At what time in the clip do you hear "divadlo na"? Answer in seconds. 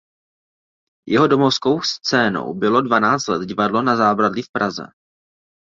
3.45-3.95